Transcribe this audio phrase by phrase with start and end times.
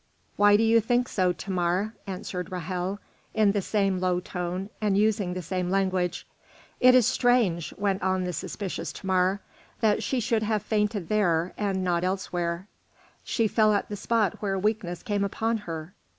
[0.35, 2.97] "Why do you think so, Thamar?" answered Ra'hel,
[3.35, 6.25] in the same low tone and using the same language.
[6.79, 9.41] "It is strange," went on the suspicious Thamar,
[9.81, 12.67] "that she should have fainted there, and not elsewhere."
[13.23, 15.93] "She fell at the spot where weakness came upon her."